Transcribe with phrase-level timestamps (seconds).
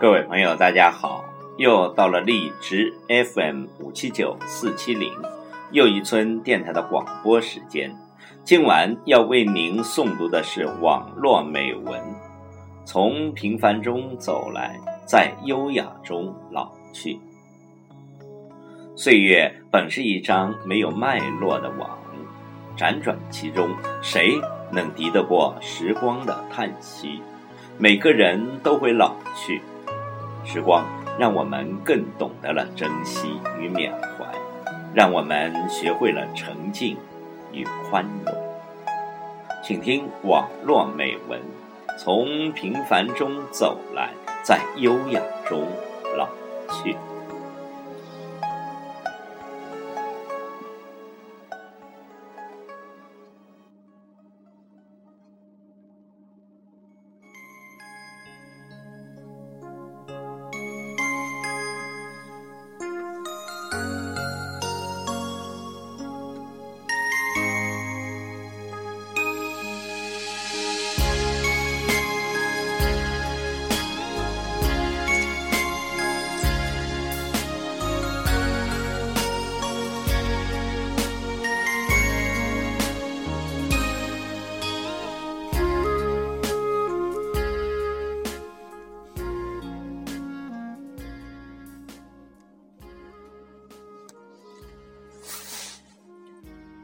[0.00, 1.22] 各位朋友，大家好！
[1.58, 5.12] 又到了荔枝 FM 五七九四七零
[5.72, 7.94] 又一村电台的广播时间。
[8.42, 12.00] 今晚要为您诵读的是网络美文：
[12.86, 17.20] 从平凡中走来，在优雅中老去。
[18.96, 21.90] 岁月本是一张没有脉络的网，
[22.74, 23.68] 辗转其中，
[24.00, 24.40] 谁
[24.72, 27.20] 能敌得过时光的叹息？
[27.76, 29.60] 每个人都会老去。
[30.44, 30.84] 时光
[31.18, 34.24] 让我们更懂得了珍惜与缅怀，
[34.94, 36.96] 让我们学会了沉静
[37.52, 38.34] 与宽容。
[39.62, 41.40] 请听网络美文：
[41.98, 44.10] 从平凡中走来，
[44.42, 45.66] 在优雅中
[46.16, 46.26] 老
[46.70, 46.96] 去。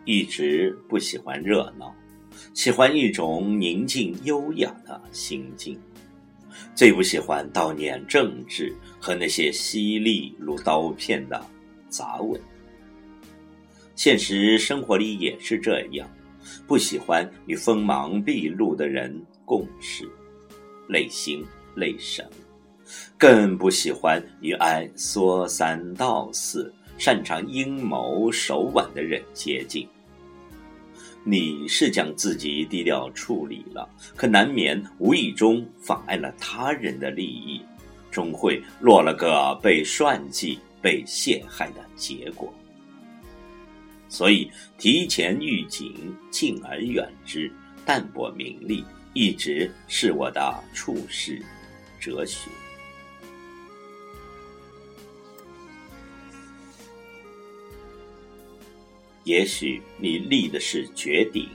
[0.06, 1.94] 一直不喜欢热闹，
[2.54, 5.78] 喜欢一种宁静优雅的心境。
[6.74, 11.44] 最不喜欢悼念政治和那些犀利如刀片的
[11.88, 12.40] 杂文。
[13.96, 16.08] 现实生活里也是这样，
[16.66, 20.08] 不喜欢与锋芒毕露的人共事，
[20.88, 21.44] 累心
[21.74, 22.24] 累神；
[23.18, 29.88] 更不喜欢与爱说三道四、擅长阴谋手腕的人接近。
[31.28, 37.60] 你是将自己低调处理了，可难免无意中妨碍了他人的利益，
[38.12, 42.54] 终会落了个被算计、被陷害的结果。
[44.08, 44.48] 所以，
[44.78, 47.50] 提前预警，敬而远之，
[47.84, 51.42] 淡泊名利，一直是我的处世
[51.98, 52.48] 哲学。
[59.26, 61.48] 也许你立的是绝顶，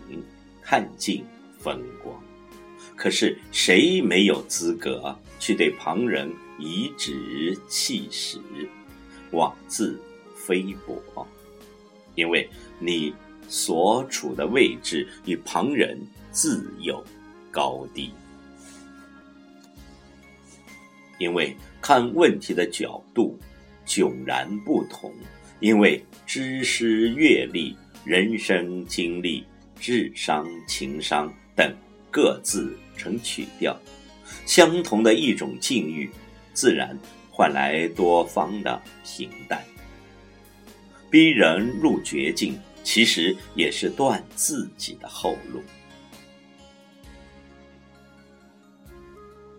[0.62, 1.24] 看尽
[1.58, 2.22] 风光，
[2.98, 8.42] 可是谁没有资格去对旁人颐指气使、
[9.32, 9.98] 妄自
[10.36, 11.26] 菲薄？
[12.16, 13.16] 因为你
[13.48, 15.98] 所处的位置与旁人
[16.30, 17.02] 自有
[17.50, 18.12] 高低，
[21.20, 23.40] 因为看问题的角度
[23.88, 25.10] 迥然不同。
[25.62, 29.46] 因为知识、阅历、人生经历、
[29.80, 31.74] 智商、情商等
[32.12, 33.80] 各自成曲调，
[34.46, 36.10] 相同的一种境遇，
[36.52, 36.98] 自然
[37.30, 39.64] 换来多方的平淡。
[41.12, 45.62] 逼人入绝境，其实也是断自己的后路。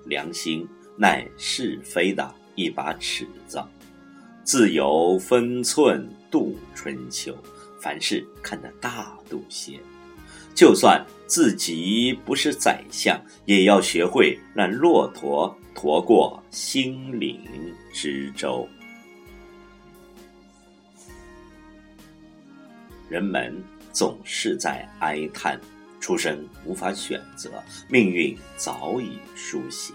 [0.07, 0.69] 良心
[0.99, 3.63] 乃是非的一把尺子。
[4.53, 7.35] 自有分寸度春秋，
[7.81, 9.81] 凡事看得大度些。
[10.55, 17.41] 就算自己不是宰相，也要学会让骆驼驮过心灵
[17.95, 18.69] 之舟。
[23.09, 23.57] 人们
[23.91, 25.59] 总是在哀叹，
[25.99, 27.51] 出生无法选择，
[27.89, 29.95] 命运早已书写。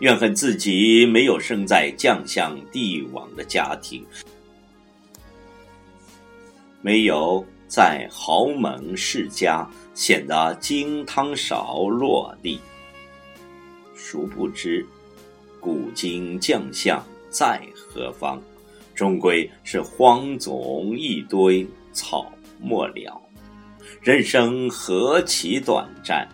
[0.00, 4.04] 怨恨自己没有生在将相帝王的家庭，
[6.82, 12.60] 没有在豪门世家显得金汤勺落地。
[13.94, 14.86] 殊不知，
[15.60, 18.40] 古今将相在何方，
[18.94, 23.20] 终归是荒冢一堆草没了。
[24.00, 26.28] 人生何其短暂，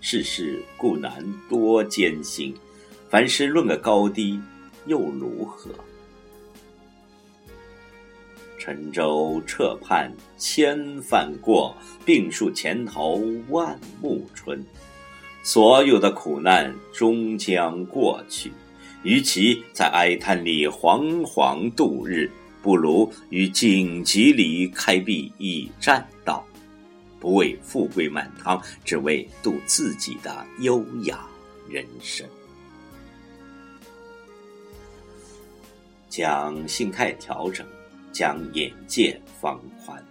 [0.00, 2.54] 世事固难多艰辛，
[3.16, 4.38] 凡事论个高低，
[4.84, 5.70] 又如何？
[8.58, 11.74] 沉舟侧畔千帆过，
[12.04, 14.62] 病树前头万木春。
[15.42, 18.52] 所有的苦难终将过去，
[19.02, 22.30] 与其在哀叹里惶惶度日，
[22.60, 26.44] 不如于荆棘里开辟一栈道，
[27.18, 31.26] 不为富贵满堂，只为度自己的优雅
[31.66, 32.28] 人生。
[36.16, 37.66] 将心态调整，
[38.10, 40.02] 将眼界放宽。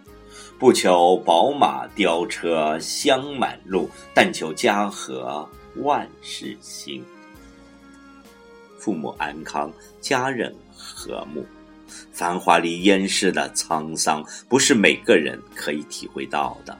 [0.59, 7.03] 不求宝马雕车香满路，但求家和万事兴。
[8.77, 11.43] 父母安康，家人和睦。
[12.11, 16.77] 繁华里淹饰的沧桑，不是每个人可以体会到的。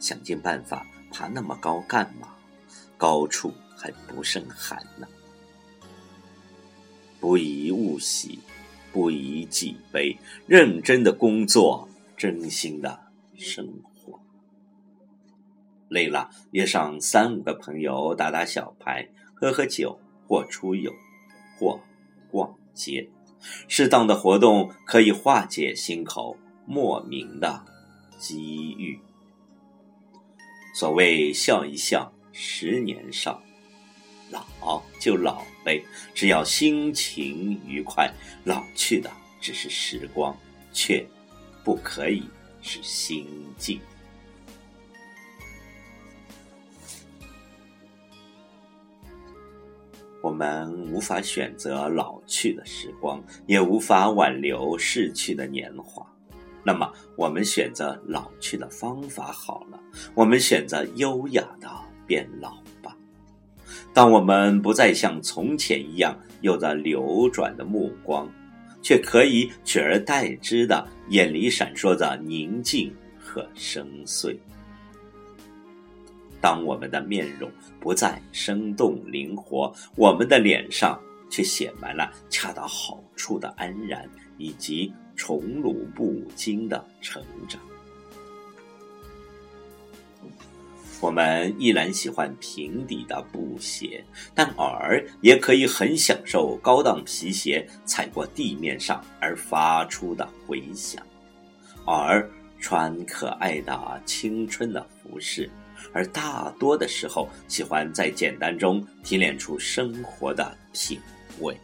[0.00, 2.26] 想尽办法爬那么高干嘛？
[2.96, 5.06] 高处还不胜寒呢。
[7.20, 8.38] 不以物喜，
[8.92, 10.18] 不以己悲。
[10.46, 11.86] 认真的工作。
[12.16, 13.00] 真心的
[13.38, 14.20] 生活，
[15.88, 20.92] 累了约上三五个朋友打打小牌、喝喝酒，或出游，
[21.58, 21.80] 或
[22.30, 23.08] 逛街。
[23.68, 26.36] 适当的活动可以化解心口
[26.66, 27.64] 莫名的
[28.18, 29.00] 积郁。
[30.74, 33.42] 所谓笑一笑，十年少，
[34.30, 35.82] 老就老呗，
[36.14, 38.12] 只要心情愉快，
[38.44, 39.10] 老去的
[39.40, 40.36] 只是时光，
[40.72, 41.06] 却。
[41.62, 42.24] 不可以
[42.62, 43.26] 是心
[43.58, 43.78] 境。
[50.22, 56.04] 我们无法选择老去的时光，也无法挽留逝去的年华。
[56.64, 59.78] 那么，我们选择老去的方法好了，
[60.14, 61.70] 我们选择优雅的
[62.06, 62.56] 变老。
[63.92, 68.28] 当我们不再像从前一样有着流转的目光。
[68.82, 74.34] 却可以取而代之的，眼里闪烁着宁静和深邃。
[76.40, 80.98] 当我们的面容不再生动灵活，我们的脸上
[81.28, 84.08] 却写满了恰到好处的安然，
[84.38, 87.60] 以及宠辱不惊的成长。
[91.00, 94.04] 我们依然喜欢平底的布鞋，
[94.34, 101.02] 但偶尔也可以很享受高档皮鞋踩过地面上而发出的回响。
[101.86, 105.48] 偶尔穿可爱的青春的服饰，
[105.94, 111.00] 而大多的时候喜欢在简单中提炼出生活的品
[111.40, 111.56] 味。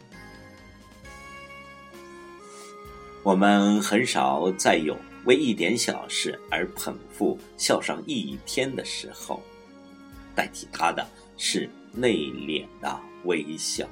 [3.21, 4.97] 我们很少再有。
[5.27, 9.43] 为一点小事而捧腹笑上一天的时候，
[10.33, 11.05] 代替他的
[11.37, 13.85] 是内敛的微笑。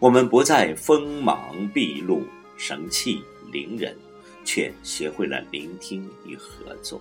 [0.00, 2.24] 我们不再锋芒毕露、
[2.56, 3.22] 神气
[3.52, 3.96] 凌人，
[4.44, 7.00] 却学会了聆听与合作。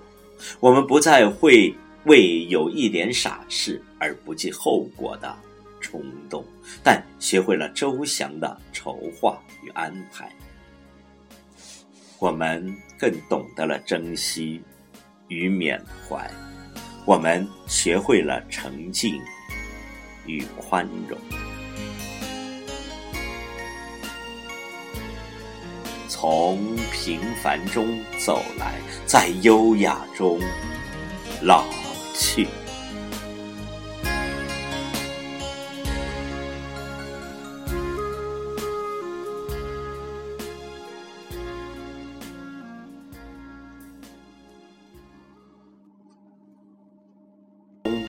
[0.59, 1.73] 我们不再会
[2.05, 5.35] 为有一点傻事而不计后果的
[5.79, 6.45] 冲动，
[6.83, 10.31] 但学会了周详的筹划与安排。
[12.23, 14.63] 我们更懂得了珍惜
[15.27, 15.77] 与缅
[16.07, 16.25] 怀，
[17.05, 19.19] 我们学会了沉静
[20.25, 21.19] 与宽容。
[26.07, 27.85] 从平凡中
[28.17, 30.39] 走来，在优雅中
[31.41, 31.65] 老
[32.15, 32.47] 去。